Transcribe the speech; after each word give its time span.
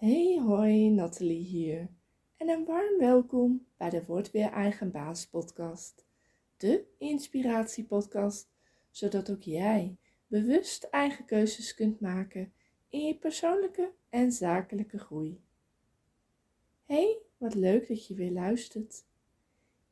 Hey 0.00 0.40
hoi, 0.46 0.90
Nathalie 0.90 1.44
hier. 1.44 1.88
En 2.36 2.48
een 2.48 2.64
warm 2.64 2.98
welkom 2.98 3.66
bij 3.76 3.90
de 3.90 4.04
Word 4.04 4.30
Weer 4.30 4.50
Eigen 4.50 4.90
Baas 4.90 5.26
podcast. 5.26 6.06
De 6.56 6.84
inspiratiepodcast, 6.98 8.48
zodat 8.90 9.30
ook 9.30 9.42
jij 9.42 9.96
bewust 10.26 10.84
eigen 10.84 11.24
keuzes 11.24 11.74
kunt 11.74 12.00
maken 12.00 12.52
in 12.88 13.06
je 13.06 13.16
persoonlijke 13.16 13.92
en 14.08 14.32
zakelijke 14.32 14.98
groei. 14.98 15.40
Hey, 16.86 17.18
wat 17.36 17.54
leuk 17.54 17.88
dat 17.88 18.06
je 18.06 18.14
weer 18.14 18.32
luistert. 18.32 19.04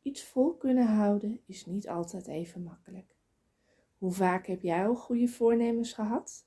Iets 0.03 0.23
vol 0.23 0.55
kunnen 0.55 0.87
houden 0.87 1.41
is 1.47 1.67
niet 1.67 1.89
altijd 1.89 2.27
even 2.27 2.63
makkelijk. 2.63 3.17
Hoe 3.99 4.13
vaak 4.13 4.47
heb 4.47 4.63
jij 4.63 4.87
al 4.87 4.95
goede 4.95 5.29
voornemens 5.29 5.93
gehad? 5.93 6.47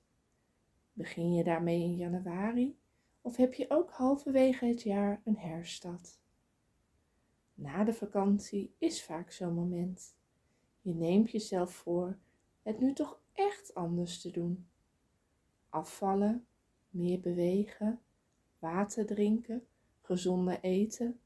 Begin 0.94 1.34
je 1.34 1.44
daarmee 1.44 1.82
in 1.82 1.96
januari 1.96 2.80
of 3.22 3.36
heb 3.36 3.54
je 3.54 3.70
ook 3.70 3.92
halverwege 3.92 4.66
het 4.66 4.82
jaar 4.82 5.22
een 5.26 5.38
herstart? 5.38 6.20
Na 7.54 7.84
de 7.84 7.94
vakantie 7.94 8.76
is 8.78 9.04
vaak 9.04 9.32
zo'n 9.32 9.54
moment. 9.54 10.16
Je 10.82 10.94
neemt 10.94 11.32
jezelf 11.32 11.74
voor 11.74 12.18
het 12.62 12.80
nu 12.80 12.94
toch 12.94 13.20
echt 13.34 13.74
anders 13.74 14.22
te 14.22 14.32
doen. 14.32 14.68
Afvallen, 15.70 16.46
meer 16.90 17.20
bewegen, 17.20 18.02
water 18.60 19.06
drinken, 19.06 19.68
gezonder 20.02 20.60
eten, 20.60 21.20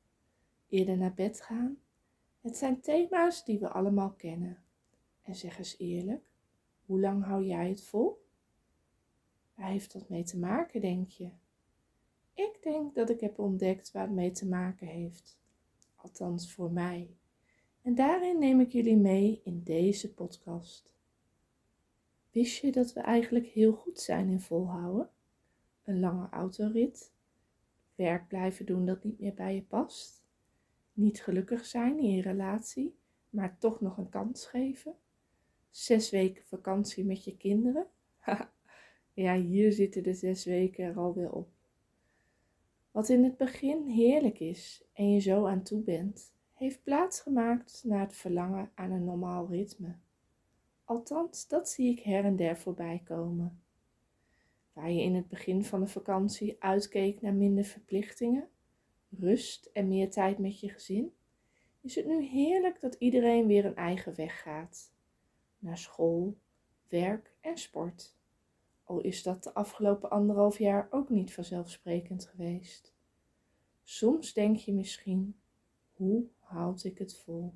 eerder 0.67 0.97
naar 0.97 1.13
bed 1.13 1.41
gaan. 1.41 1.77
Het 2.41 2.57
zijn 2.57 2.81
thema's 2.81 3.45
die 3.45 3.59
we 3.59 3.69
allemaal 3.69 4.11
kennen. 4.11 4.63
En 5.21 5.35
zeg 5.35 5.57
eens 5.57 5.77
eerlijk, 5.77 6.29
hoe 6.85 6.99
lang 6.99 7.23
hou 7.23 7.45
jij 7.45 7.69
het 7.69 7.83
vol? 7.83 8.25
Waar 9.53 9.69
heeft 9.69 9.93
dat 9.93 10.09
mee 10.09 10.23
te 10.23 10.39
maken, 10.39 10.81
denk 10.81 11.09
je? 11.09 11.29
Ik 12.35 12.59
denk 12.61 12.95
dat 12.95 13.09
ik 13.09 13.19
heb 13.19 13.39
ontdekt 13.39 13.91
waar 13.91 14.03
het 14.03 14.11
mee 14.11 14.31
te 14.31 14.47
maken 14.47 14.87
heeft. 14.87 15.39
Althans 15.95 16.53
voor 16.53 16.71
mij. 16.71 17.17
En 17.81 17.95
daarin 17.95 18.39
neem 18.39 18.59
ik 18.59 18.71
jullie 18.71 18.97
mee 18.97 19.41
in 19.43 19.63
deze 19.63 20.13
podcast. 20.13 20.93
Wist 22.31 22.61
je 22.61 22.71
dat 22.71 22.93
we 22.93 22.99
eigenlijk 22.99 23.45
heel 23.45 23.73
goed 23.73 23.99
zijn 23.99 24.29
in 24.29 24.41
volhouden? 24.41 25.09
Een 25.83 25.99
lange 25.99 26.29
autorit? 26.29 27.13
Werk 27.95 28.27
blijven 28.27 28.65
doen 28.65 28.85
dat 28.85 29.03
niet 29.03 29.19
meer 29.19 29.33
bij 29.33 29.55
je 29.55 29.63
past? 29.63 30.23
Niet 30.93 31.23
gelukkig 31.23 31.65
zijn 31.65 31.99
in 31.99 32.09
je 32.09 32.21
relatie, 32.21 32.95
maar 33.29 33.57
toch 33.57 33.81
nog 33.81 33.97
een 33.97 34.09
kans 34.09 34.45
geven? 34.45 34.95
Zes 35.69 36.09
weken 36.09 36.45
vakantie 36.45 37.05
met 37.05 37.23
je 37.23 37.37
kinderen? 37.37 37.87
ja, 39.13 39.35
hier 39.35 39.71
zitten 39.71 40.03
de 40.03 40.13
zes 40.13 40.45
weken 40.45 40.85
er 40.85 40.97
alweer 40.97 41.31
op. 41.31 41.54
Wat 42.95 43.09
in 43.09 43.23
het 43.23 43.37
begin 43.37 43.87
heerlijk 43.87 44.39
is 44.39 44.83
en 44.93 45.11
je 45.11 45.19
zo 45.19 45.45
aan 45.45 45.63
toe 45.63 45.81
bent, 45.81 46.33
heeft 46.53 46.83
plaatsgemaakt 46.83 47.83
naar 47.85 47.99
het 47.99 48.15
verlangen 48.15 48.71
aan 48.75 48.91
een 48.91 49.03
normaal 49.03 49.47
ritme. 49.47 49.95
Althans, 50.83 51.47
dat 51.47 51.69
zie 51.69 51.91
ik 51.91 51.99
her 51.99 52.25
en 52.25 52.35
der 52.35 52.57
voorbij 52.57 53.01
komen. 53.05 53.61
Waar 54.73 54.91
je 54.91 55.01
in 55.01 55.15
het 55.15 55.27
begin 55.27 55.63
van 55.63 55.79
de 55.79 55.87
vakantie 55.87 56.55
uitkeek 56.59 57.21
naar 57.21 57.33
minder 57.33 57.63
verplichtingen, 57.63 58.49
rust 59.09 59.65
en 59.73 59.87
meer 59.87 60.11
tijd 60.11 60.37
met 60.37 60.59
je 60.59 60.69
gezin, 60.69 61.13
is 61.81 61.95
het 61.95 62.05
nu 62.05 62.23
heerlijk 62.23 62.81
dat 62.81 62.95
iedereen 62.95 63.47
weer 63.47 63.65
een 63.65 63.75
eigen 63.75 64.15
weg 64.15 64.41
gaat. 64.41 64.91
Naar 65.59 65.77
school, 65.77 66.37
werk 66.87 67.33
en 67.41 67.57
sport. 67.57 68.15
Al 68.85 69.01
is 69.01 69.23
dat 69.23 69.43
de 69.43 69.53
afgelopen 69.53 70.09
anderhalf 70.09 70.57
jaar 70.57 70.87
ook 70.89 71.09
niet 71.09 71.33
vanzelfsprekend 71.33 72.25
geweest. 72.25 72.93
Soms 73.83 74.33
denk 74.33 74.57
je 74.57 74.73
misschien, 74.73 75.39
hoe 75.93 76.27
houd 76.39 76.83
ik 76.83 76.97
het 76.97 77.17
vol? 77.17 77.53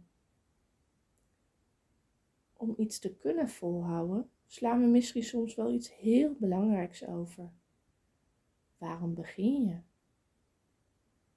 Om 2.53 2.73
iets 2.77 2.99
te 2.99 3.15
kunnen 3.15 3.49
volhouden, 3.49 4.29
slaan 4.47 4.81
we 4.81 4.87
misschien 4.87 5.23
soms 5.23 5.55
wel 5.55 5.71
iets 5.71 5.95
heel 5.95 6.35
belangrijks 6.39 7.05
over. 7.05 7.51
Waarom 8.77 9.13
begin 9.13 9.65
je? 9.65 9.79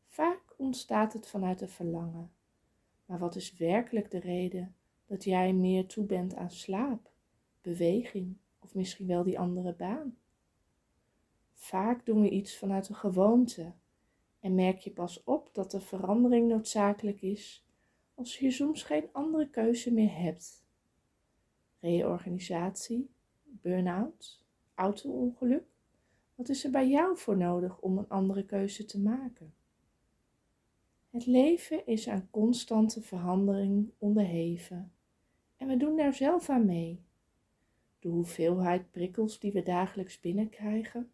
Vaak 0.07 0.55
ontstaat 0.57 1.13
het 1.13 1.29
vanuit 1.29 1.61
een 1.61 1.69
verlangen. 1.69 2.33
Maar 3.07 3.19
wat 3.19 3.37
is 3.37 3.57
werkelijk 3.57 4.11
de 4.11 4.21
reden 4.21 4.77
dat 5.07 5.25
jij 5.25 5.53
meer 5.53 5.87
toe 5.87 6.05
bent 6.05 6.35
aan 6.35 6.51
slaap, 6.51 7.13
beweging 7.61 8.37
of 8.63 8.75
misschien 8.75 9.07
wel 9.07 9.23
die 9.23 9.39
andere 9.39 9.75
baan? 9.75 10.17
Vaak 11.53 12.07
doen 12.07 12.23
we 12.23 12.31
iets 12.31 12.57
vanuit 12.57 12.89
een 12.89 12.95
gewoonte 12.95 13.73
en 14.41 14.55
merk 14.55 14.79
je 14.79 14.91
pas 14.91 15.25
op 15.25 15.49
dat 15.53 15.71
de 15.71 15.81
verandering 15.81 16.49
noodzakelijk 16.49 17.23
is 17.23 17.67
als 18.15 18.39
je 18.39 18.51
soms 18.51 18.83
geen 18.83 19.09
andere 19.13 19.49
keuze 19.49 19.93
meer 19.93 20.17
hebt. 20.17 20.65
Reorganisatie, 21.81 23.11
burn-out, 23.43 24.43
auto-ongeluk. 24.75 25.65
Wat 26.35 26.49
is 26.49 26.65
er 26.65 26.71
bij 26.71 26.89
jou 26.89 27.19
voor 27.19 27.37
nodig 27.37 27.81
om 27.81 27.99
een 27.99 28.09
andere 28.09 28.45
keuze 28.45 28.85
te 28.85 29.01
maken? 29.01 29.55
Het 31.11 31.27
leven 31.27 31.87
is 31.87 32.09
aan 32.09 32.29
constante 32.31 33.03
verandering 33.03 33.91
onderheven 33.99 34.93
en 35.57 35.69
we 35.69 35.77
doen 35.77 35.97
daar 35.97 36.15
zelf 36.15 36.49
aan 36.49 36.67
mee. 36.67 37.03
De 38.03 38.09
hoeveelheid 38.09 38.91
prikkels 38.91 39.39
die 39.39 39.53
we 39.53 39.63
dagelijks 39.63 40.21
binnenkrijgen, 40.21 41.13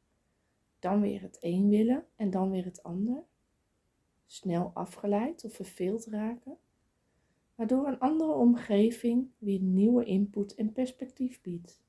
dan 0.79 1.01
weer 1.01 1.23
het 1.23 1.39
een 1.41 1.69
willen 1.69 2.07
en 2.17 2.31
dan 2.31 2.51
weer 2.51 2.65
het 2.65 2.83
ander, 2.83 3.25
snel 4.27 4.71
afgeleid 4.75 5.45
of 5.45 5.55
verveeld 5.55 6.07
raken, 6.07 6.59
waardoor 7.55 7.87
een 7.87 7.99
andere 7.99 8.33
omgeving 8.33 9.31
weer 9.39 9.61
nieuwe 9.61 10.05
input 10.05 10.55
en 10.55 10.73
perspectief 10.73 11.41
biedt. 11.41 11.83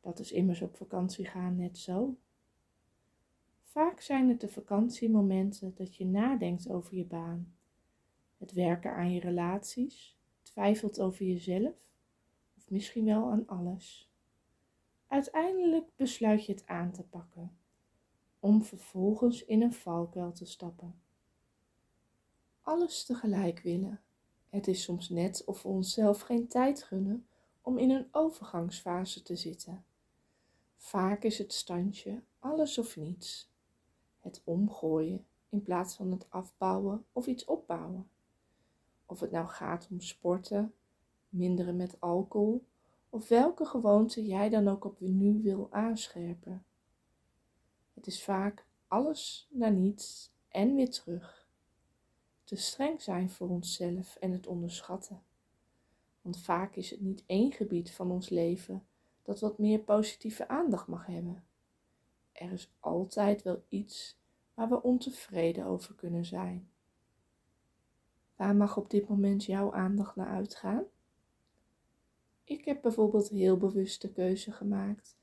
Dat 0.00 0.18
is 0.18 0.32
immers 0.32 0.62
op 0.62 0.76
vakantie 0.76 1.24
gaan 1.24 1.56
net 1.56 1.78
zo. 1.78 2.16
Vaak 3.62 4.00
zijn 4.00 4.28
het 4.28 4.40
de 4.40 4.48
vakantiemomenten 4.48 5.74
dat 5.74 5.96
je 5.96 6.06
nadenkt 6.06 6.68
over 6.68 6.96
je 6.96 7.04
baan, 7.04 7.54
het 8.38 8.52
werken 8.52 8.94
aan 8.94 9.12
je 9.12 9.20
relaties, 9.20 10.16
twijfelt 10.42 11.00
over 11.00 11.24
jezelf 11.24 11.93
misschien 12.74 13.04
wel 13.04 13.30
aan 13.30 13.46
alles. 13.46 14.10
Uiteindelijk 15.06 15.96
besluit 15.96 16.46
je 16.46 16.52
het 16.52 16.66
aan 16.66 16.92
te 16.92 17.02
pakken, 17.02 17.58
om 18.40 18.62
vervolgens 18.62 19.44
in 19.44 19.62
een 19.62 19.72
valkuil 19.72 20.32
te 20.32 20.44
stappen. 20.44 21.00
Alles 22.62 23.04
tegelijk 23.04 23.60
willen. 23.60 24.00
Het 24.48 24.68
is 24.68 24.82
soms 24.82 25.08
net 25.08 25.44
of 25.44 25.62
we 25.62 25.68
onszelf 25.68 26.20
geen 26.20 26.48
tijd 26.48 26.82
gunnen 26.82 27.26
om 27.62 27.78
in 27.78 27.90
een 27.90 28.08
overgangsfase 28.10 29.22
te 29.22 29.36
zitten. 29.36 29.84
Vaak 30.76 31.22
is 31.22 31.38
het 31.38 31.52
standje 31.52 32.22
alles 32.38 32.78
of 32.78 32.96
niets 32.96 33.52
het 34.20 34.42
omgooien 34.44 35.26
in 35.48 35.62
plaats 35.62 35.96
van 35.96 36.10
het 36.10 36.30
afbouwen 36.30 37.06
of 37.12 37.26
iets 37.26 37.44
opbouwen. 37.44 38.08
Of 39.06 39.20
het 39.20 39.30
nou 39.30 39.46
gaat 39.46 39.88
om 39.90 40.00
sporten, 40.00 40.74
minderen 41.34 41.76
met 41.76 42.00
alcohol 42.00 42.64
of 43.10 43.28
welke 43.28 43.64
gewoonte 43.64 44.26
jij 44.26 44.48
dan 44.48 44.68
ook 44.68 44.84
op 44.84 45.00
nu 45.00 45.42
wil 45.42 45.68
aanscherpen. 45.70 46.64
Het 47.94 48.06
is 48.06 48.22
vaak 48.22 48.66
alles 48.88 49.48
naar 49.50 49.72
niets 49.72 50.32
en 50.48 50.74
weer 50.74 50.90
terug. 50.90 51.48
Te 52.44 52.56
streng 52.56 53.02
zijn 53.02 53.30
voor 53.30 53.48
onszelf 53.48 54.16
en 54.16 54.32
het 54.32 54.46
onderschatten. 54.46 55.22
Want 56.22 56.38
vaak 56.38 56.76
is 56.76 56.90
het 56.90 57.00
niet 57.00 57.22
één 57.26 57.52
gebied 57.52 57.90
van 57.90 58.10
ons 58.10 58.28
leven 58.28 58.86
dat 59.22 59.40
wat 59.40 59.58
meer 59.58 59.78
positieve 59.78 60.48
aandacht 60.48 60.86
mag 60.86 61.06
hebben. 61.06 61.44
Er 62.32 62.52
is 62.52 62.72
altijd 62.80 63.42
wel 63.42 63.64
iets 63.68 64.18
waar 64.54 64.68
we 64.68 64.82
ontevreden 64.82 65.64
over 65.64 65.94
kunnen 65.94 66.24
zijn. 66.24 66.68
Waar 68.36 68.56
mag 68.56 68.76
op 68.76 68.90
dit 68.90 69.08
moment 69.08 69.44
jouw 69.44 69.72
aandacht 69.72 70.16
naar 70.16 70.28
uitgaan? 70.28 70.84
Ik 72.44 72.64
heb 72.64 72.82
bijvoorbeeld 72.82 73.28
heel 73.28 73.56
bewust 73.56 74.02
de 74.02 74.12
keuze 74.12 74.52
gemaakt 74.52 75.16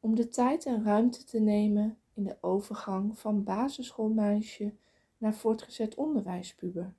om 0.00 0.14
de 0.14 0.28
tijd 0.28 0.66
en 0.66 0.84
ruimte 0.84 1.24
te 1.24 1.40
nemen 1.40 1.98
in 2.14 2.24
de 2.24 2.36
overgang 2.40 3.18
van 3.18 3.44
basisschoolmeisje 3.44 4.74
naar 5.18 5.34
voortgezet 5.34 5.94
onderwijspuber. 5.94 6.94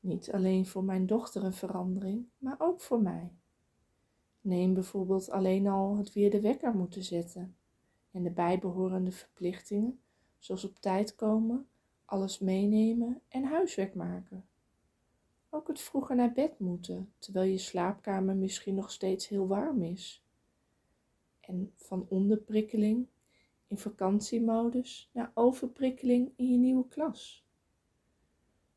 Niet 0.00 0.32
alleen 0.32 0.66
voor 0.66 0.84
mijn 0.84 1.06
dochter 1.06 1.44
een 1.44 1.52
verandering, 1.52 2.26
maar 2.38 2.56
ook 2.58 2.80
voor 2.80 3.02
mij. 3.02 3.32
Neem 4.40 4.74
bijvoorbeeld 4.74 5.30
alleen 5.30 5.66
al 5.66 5.96
het 5.96 6.12
weer 6.12 6.30
de 6.30 6.40
wekker 6.40 6.74
moeten 6.74 7.02
zetten 7.02 7.56
en 8.10 8.22
de 8.22 8.30
bijbehorende 8.30 9.12
verplichtingen, 9.12 10.00
zoals 10.38 10.64
op 10.64 10.78
tijd 10.78 11.14
komen, 11.14 11.66
alles 12.04 12.38
meenemen 12.38 13.20
en 13.28 13.44
huiswerk 13.44 13.94
maken. 13.94 14.46
Ook 15.54 15.68
het 15.68 15.80
vroeger 15.80 16.16
naar 16.16 16.32
bed 16.32 16.58
moeten, 16.58 17.12
terwijl 17.18 17.50
je 17.50 17.58
slaapkamer 17.58 18.36
misschien 18.36 18.74
nog 18.74 18.90
steeds 18.90 19.28
heel 19.28 19.46
warm 19.46 19.82
is. 19.82 20.24
En 21.40 21.72
van 21.76 22.06
onderprikkeling 22.08 23.06
in 23.66 23.78
vakantiemodus 23.78 25.10
na 25.12 25.30
overprikkeling 25.34 26.32
in 26.36 26.50
je 26.50 26.58
nieuwe 26.58 26.88
klas. 26.88 27.46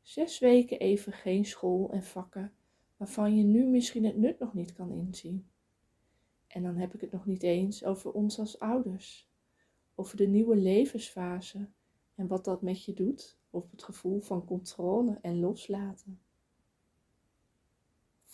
Zes 0.02 0.38
weken 0.38 0.78
even 0.78 1.12
geen 1.12 1.44
school 1.44 1.92
en 1.92 2.02
vakken 2.04 2.52
waarvan 2.96 3.36
je 3.36 3.44
nu 3.44 3.66
misschien 3.66 4.04
het 4.04 4.16
nut 4.16 4.38
nog 4.38 4.54
niet 4.54 4.72
kan 4.72 4.92
inzien. 4.92 5.48
En 6.46 6.62
dan 6.62 6.76
heb 6.76 6.94
ik 6.94 7.00
het 7.00 7.12
nog 7.12 7.26
niet 7.26 7.42
eens 7.42 7.84
over 7.84 8.12
ons 8.12 8.38
als 8.38 8.58
ouders, 8.58 9.28
over 9.94 10.16
de 10.16 10.26
nieuwe 10.26 10.56
levensfase 10.56 11.68
en 12.14 12.26
wat 12.26 12.44
dat 12.44 12.62
met 12.62 12.84
je 12.84 12.92
doet, 12.92 13.38
of 13.50 13.70
het 13.70 13.82
gevoel 13.82 14.20
van 14.20 14.44
controle 14.44 15.18
en 15.22 15.40
loslaten. 15.40 16.20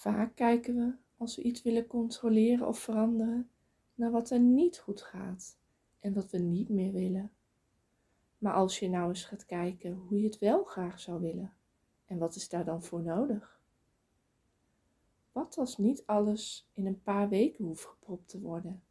Vaak 0.03 0.35
kijken 0.35 0.77
we, 0.77 0.95
als 1.17 1.37
we 1.37 1.43
iets 1.43 1.63
willen 1.63 1.87
controleren 1.87 2.69
of 2.69 2.79
veranderen, 2.79 3.51
naar 3.95 4.11
wat 4.11 4.31
er 4.31 4.41
niet 4.41 4.79
goed 4.79 5.03
gaat 5.03 5.59
en 6.01 6.13
wat 6.13 6.31
we 6.31 6.39
niet 6.39 6.69
meer 6.69 6.93
willen. 6.93 7.33
Maar 8.39 8.53
als 8.53 8.79
je 8.79 8.89
nou 8.89 9.09
eens 9.09 9.25
gaat 9.25 9.47
kijken 9.47 9.93
hoe 9.93 10.19
je 10.19 10.25
het 10.25 10.39
wel 10.39 10.65
graag 10.65 11.01
zou 11.01 11.21
willen, 11.21 11.53
en 12.07 12.19
wat 12.19 12.35
is 12.35 12.49
daar 12.49 12.65
dan 12.65 12.83
voor 12.83 13.03
nodig? 13.03 13.61
Wat 15.33 15.59
als 15.59 15.79
niet 15.79 16.07
alles 16.07 16.69
in 16.73 16.87
een 16.87 17.03
paar 17.03 17.29
weken 17.29 17.65
hoeft 17.65 17.85
gepropt 17.85 18.29
te 18.29 18.41
worden, 18.41 18.83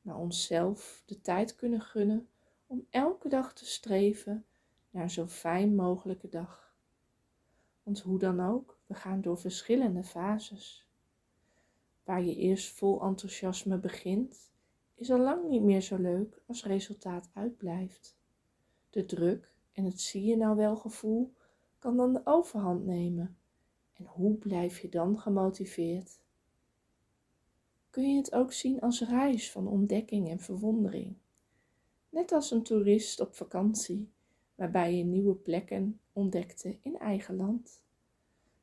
maar 0.00 0.16
onszelf 0.16 1.02
de 1.06 1.20
tijd 1.20 1.56
kunnen 1.56 1.80
gunnen 1.80 2.28
om 2.66 2.86
elke 2.90 3.28
dag 3.28 3.54
te 3.54 3.66
streven 3.66 4.44
naar 4.90 5.10
zo 5.10 5.26
fijn 5.26 5.74
mogelijke 5.74 6.28
dag? 6.28 6.74
Want 7.82 8.00
hoe 8.00 8.18
dan 8.18 8.40
ook, 8.40 8.79
we 8.90 8.96
gaan 8.96 9.20
door 9.20 9.38
verschillende 9.38 10.04
fases. 10.04 10.86
Waar 12.04 12.22
je 12.22 12.36
eerst 12.36 12.72
vol 12.72 13.02
enthousiasme 13.02 13.78
begint, 13.78 14.52
is 14.94 15.10
al 15.10 15.18
lang 15.18 15.48
niet 15.48 15.62
meer 15.62 15.80
zo 15.80 15.96
leuk 15.96 16.42
als 16.46 16.64
resultaat 16.64 17.30
uitblijft. 17.34 18.16
De 18.90 19.04
druk 19.04 19.54
en 19.72 19.84
het 19.84 20.00
zie 20.00 20.24
je 20.24 20.36
nou 20.36 20.56
wel 20.56 20.76
gevoel 20.76 21.32
kan 21.78 21.96
dan 21.96 22.12
de 22.12 22.20
overhand 22.24 22.84
nemen. 22.86 23.36
En 23.92 24.04
hoe 24.04 24.34
blijf 24.34 24.78
je 24.78 24.88
dan 24.88 25.18
gemotiveerd? 25.18 26.20
Kun 27.90 28.10
je 28.10 28.16
het 28.16 28.32
ook 28.32 28.52
zien 28.52 28.80
als 28.80 29.00
reis 29.00 29.50
van 29.50 29.68
ontdekking 29.68 30.28
en 30.30 30.40
verwondering? 30.40 31.16
Net 32.08 32.32
als 32.32 32.50
een 32.50 32.62
toerist 32.62 33.20
op 33.20 33.34
vakantie, 33.34 34.10
waarbij 34.54 34.96
je 34.96 35.04
nieuwe 35.04 35.34
plekken 35.34 36.00
ontdekte 36.12 36.78
in 36.82 36.98
eigen 36.98 37.36
land. 37.36 37.82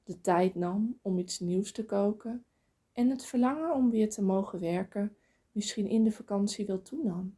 De 0.07 0.21
tijd 0.21 0.55
nam 0.55 0.99
om 1.01 1.17
iets 1.17 1.39
nieuws 1.39 1.71
te 1.71 1.85
koken 1.85 2.45
en 2.93 3.09
het 3.09 3.25
verlangen 3.25 3.73
om 3.73 3.89
weer 3.89 4.09
te 4.09 4.21
mogen 4.21 4.59
werken 4.59 5.15
misschien 5.51 5.87
in 5.87 6.03
de 6.03 6.11
vakantie 6.11 6.65
wel 6.65 6.81
toenam. 6.81 7.37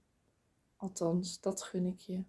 Althans, 0.75 1.41
dat 1.41 1.61
gun 1.61 1.85
ik 1.85 1.99
je. 1.99 2.23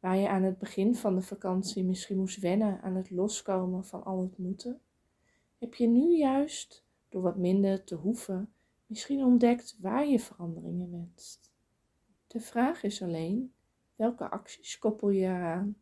Waar 0.00 0.16
je 0.16 0.28
aan 0.28 0.42
het 0.42 0.58
begin 0.58 0.94
van 0.94 1.14
de 1.14 1.20
vakantie 1.20 1.84
misschien 1.84 2.16
moest 2.16 2.40
wennen 2.40 2.80
aan 2.82 2.94
het 2.94 3.10
loskomen 3.10 3.84
van 3.84 4.04
al 4.04 4.22
het 4.22 4.38
moeten, 4.38 4.80
heb 5.58 5.74
je 5.74 5.86
nu 5.86 6.16
juist, 6.16 6.84
door 7.08 7.22
wat 7.22 7.36
minder 7.36 7.84
te 7.84 7.94
hoeven, 7.94 8.52
misschien 8.86 9.24
ontdekt 9.24 9.76
waar 9.80 10.06
je 10.06 10.20
veranderingen 10.20 10.90
wenst. 10.90 11.52
De 12.26 12.40
vraag 12.40 12.82
is 12.82 13.02
alleen, 13.02 13.52
welke 13.96 14.30
acties 14.30 14.78
koppel 14.78 15.10
je 15.10 15.24
eraan? 15.24 15.76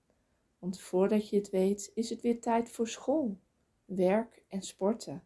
Want 0.62 0.80
voordat 0.80 1.28
je 1.28 1.36
het 1.36 1.50
weet, 1.50 1.90
is 1.94 2.10
het 2.10 2.20
weer 2.20 2.40
tijd 2.40 2.70
voor 2.70 2.88
school, 2.88 3.38
werk 3.84 4.42
en 4.48 4.62
sporten. 4.62 5.22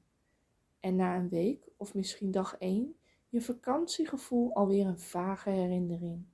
En 0.80 0.96
na 0.96 1.16
een 1.16 1.28
week 1.28 1.68
of 1.76 1.94
misschien 1.94 2.30
dag 2.30 2.56
één, 2.58 2.96
je 3.28 3.40
vakantiegevoel 3.40 4.54
alweer 4.54 4.86
een 4.86 4.98
vage 4.98 5.50
herinnering. 5.50 6.24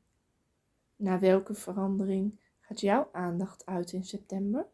Naar 0.96 1.20
welke 1.20 1.54
verandering 1.54 2.40
gaat 2.60 2.81
jouw 2.81 3.08
aandacht 3.12 3.66
uit 3.66 3.93
in 3.93 4.04
september? 4.04 4.66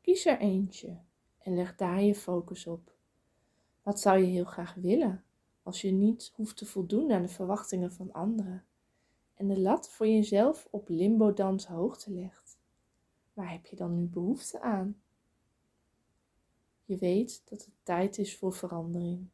Kies 0.00 0.26
er 0.26 0.38
eentje 0.38 1.00
en 1.38 1.54
leg 1.54 1.76
daar 1.76 2.02
je 2.02 2.14
focus 2.14 2.66
op. 2.66 2.94
Wat 3.82 4.00
zou 4.00 4.18
je 4.18 4.26
heel 4.26 4.44
graag 4.44 4.74
willen 4.74 5.24
als 5.62 5.80
je 5.80 5.90
niet 5.90 6.32
hoeft 6.34 6.56
te 6.56 6.66
voldoen 6.66 7.12
aan 7.12 7.22
de 7.22 7.28
verwachtingen 7.28 7.92
van 7.92 8.12
anderen 8.12 8.64
en 9.34 9.48
de 9.48 9.60
lat 9.60 9.90
voor 9.90 10.06
jezelf 10.06 10.68
op 10.70 10.88
limbo-dans 10.88 11.66
hoogte 11.66 12.12
legt? 12.12 12.45
Waar 13.36 13.50
heb 13.50 13.66
je 13.66 13.76
dan 13.76 13.94
nu 13.94 14.04
behoefte 14.04 14.60
aan? 14.60 15.00
Je 16.84 16.96
weet 16.96 17.42
dat 17.48 17.64
het 17.64 17.74
tijd 17.82 18.18
is 18.18 18.36
voor 18.36 18.52
verandering. 18.52 19.28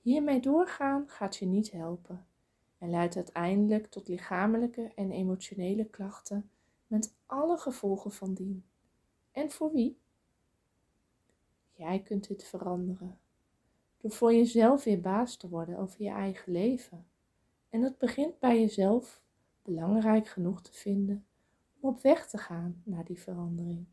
Hiermee 0.00 0.40
doorgaan 0.40 1.08
gaat 1.08 1.36
je 1.36 1.46
niet 1.46 1.70
helpen 1.70 2.26
en 2.78 2.90
leidt 2.90 3.16
uiteindelijk 3.16 3.86
tot 3.86 4.08
lichamelijke 4.08 4.92
en 4.94 5.10
emotionele 5.10 5.84
klachten 5.84 6.50
met 6.86 7.14
alle 7.26 7.58
gevolgen 7.58 8.12
van 8.12 8.34
dien. 8.34 8.64
En 9.32 9.50
voor 9.50 9.72
wie? 9.72 9.98
Jij 11.72 12.02
kunt 12.02 12.28
dit 12.28 12.44
veranderen 12.44 13.18
door 13.96 14.10
voor 14.10 14.34
jezelf 14.34 14.84
weer 14.84 15.00
baas 15.00 15.36
te 15.36 15.48
worden 15.48 15.78
over 15.78 16.02
je 16.02 16.10
eigen 16.10 16.52
leven. 16.52 17.06
En 17.68 17.80
dat 17.80 17.98
begint 17.98 18.38
bij 18.38 18.60
jezelf 18.60 19.22
belangrijk 19.62 20.26
genoeg 20.26 20.62
te 20.62 20.72
vinden 20.72 21.26
op 21.86 22.00
weg 22.00 22.28
te 22.28 22.38
gaan 22.38 22.82
naar 22.84 23.04
die 23.04 23.20
verandering. 23.20 23.86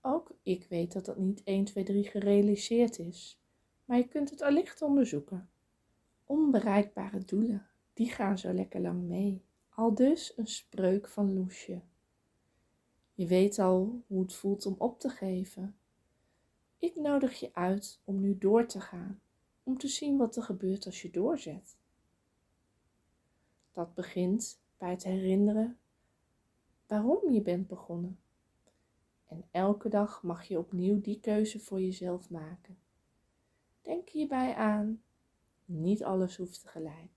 Ook 0.00 0.36
ik 0.42 0.66
weet 0.68 0.92
dat 0.92 1.04
dat 1.04 1.18
niet 1.18 1.42
1, 1.44 1.64
2, 1.64 1.84
3 1.84 2.04
gerealiseerd 2.04 2.98
is, 2.98 3.40
maar 3.84 3.96
je 3.96 4.08
kunt 4.08 4.30
het 4.30 4.42
allicht 4.42 4.82
onderzoeken. 4.82 5.50
Onbereikbare 6.24 7.24
doelen, 7.24 7.66
die 7.92 8.10
gaan 8.10 8.38
zo 8.38 8.52
lekker 8.52 8.80
lang 8.80 9.02
mee. 9.02 9.44
Al 9.68 9.94
dus 9.94 10.32
een 10.36 10.46
spreuk 10.46 11.08
van 11.08 11.34
Loesje. 11.34 11.82
Je 13.14 13.26
weet 13.26 13.58
al 13.58 14.02
hoe 14.06 14.22
het 14.22 14.34
voelt 14.34 14.66
om 14.66 14.74
op 14.78 15.00
te 15.00 15.08
geven. 15.08 15.76
Ik 16.78 16.96
nodig 16.96 17.40
je 17.40 17.54
uit 17.54 18.00
om 18.04 18.20
nu 18.20 18.38
door 18.38 18.66
te 18.66 18.80
gaan, 18.80 19.20
om 19.62 19.78
te 19.78 19.88
zien 19.88 20.16
wat 20.16 20.36
er 20.36 20.42
gebeurt 20.42 20.86
als 20.86 21.02
je 21.02 21.10
doorzet. 21.10 21.76
Dat 23.72 23.94
begint 23.94 24.60
bij 24.76 24.90
het 24.90 25.04
herinneren 25.04 25.78
waarom 26.86 27.30
je 27.30 27.42
bent 27.42 27.66
begonnen. 27.66 28.18
En 29.26 29.44
elke 29.50 29.88
dag 29.88 30.22
mag 30.22 30.44
je 30.44 30.58
opnieuw 30.58 31.00
die 31.00 31.20
keuze 31.20 31.60
voor 31.60 31.80
jezelf 31.80 32.30
maken. 32.30 32.78
Denk 33.82 34.08
hierbij 34.08 34.54
aan, 34.54 35.02
niet 35.64 36.04
alles 36.04 36.36
hoeft 36.36 36.62
tegelijk. 36.62 37.10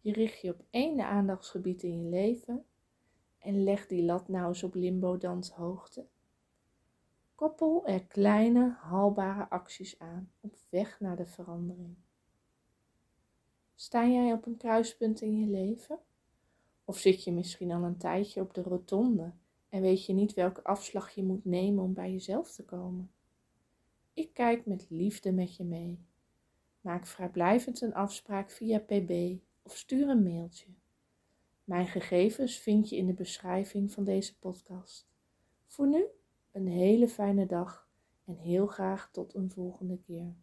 Je 0.00 0.12
richt 0.12 0.40
je 0.40 0.50
op 0.50 0.64
één 0.70 1.00
aandachtsgebied 1.00 1.82
in 1.82 2.02
je 2.02 2.08
leven 2.08 2.64
en 3.38 3.62
leg 3.62 3.86
die 3.86 4.04
lat 4.04 4.28
nou 4.28 4.48
eens 4.48 4.62
op 4.62 4.74
limbo 4.74 5.16
danshoogte. 5.16 6.06
Koppel 7.34 7.86
er 7.86 8.06
kleine, 8.06 8.76
haalbare 8.80 9.48
acties 9.48 9.98
aan 9.98 10.30
op 10.40 10.56
weg 10.68 11.00
naar 11.00 11.16
de 11.16 11.26
verandering. 11.26 11.96
Sta 13.74 14.06
jij 14.06 14.32
op 14.32 14.46
een 14.46 14.56
kruispunt 14.56 15.20
in 15.20 15.38
je 15.38 15.46
leven? 15.46 15.98
Of 16.88 16.98
zit 16.98 17.24
je 17.24 17.32
misschien 17.32 17.72
al 17.72 17.82
een 17.82 17.96
tijdje 17.96 18.40
op 18.40 18.54
de 18.54 18.62
rotonde 18.62 19.32
en 19.68 19.80
weet 19.80 20.06
je 20.06 20.12
niet 20.12 20.34
welke 20.34 20.64
afslag 20.64 21.10
je 21.10 21.22
moet 21.24 21.44
nemen 21.44 21.84
om 21.84 21.94
bij 21.94 22.12
jezelf 22.12 22.52
te 22.52 22.64
komen? 22.64 23.10
Ik 24.12 24.32
kijk 24.32 24.66
met 24.66 24.86
liefde 24.88 25.32
met 25.32 25.56
je 25.56 25.64
mee. 25.64 25.98
Maak 26.80 27.06
vrijblijvend 27.06 27.80
een 27.80 27.94
afspraak 27.94 28.50
via 28.50 28.78
pb 28.78 29.38
of 29.62 29.76
stuur 29.76 30.08
een 30.08 30.22
mailtje. 30.22 30.66
Mijn 31.64 31.86
gegevens 31.86 32.58
vind 32.58 32.88
je 32.88 32.96
in 32.96 33.06
de 33.06 33.14
beschrijving 33.14 33.92
van 33.92 34.04
deze 34.04 34.38
podcast. 34.38 35.08
Voor 35.66 35.88
nu 35.88 36.04
een 36.52 36.66
hele 36.66 37.08
fijne 37.08 37.46
dag 37.46 37.88
en 38.24 38.36
heel 38.36 38.66
graag 38.66 39.10
tot 39.10 39.34
een 39.34 39.50
volgende 39.50 39.98
keer. 39.98 40.34